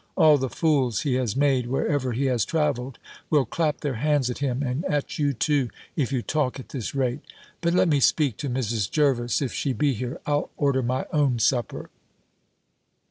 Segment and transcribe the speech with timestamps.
[0.17, 2.97] All the fools he has made wherever he has travelled,
[3.29, 6.95] will clap their hands at him, and at you too, if you talk at this
[6.95, 7.21] rate.
[7.61, 8.89] But let me speak to Mrs.
[8.89, 11.91] Jervis, if she be here: I'll order my own supper."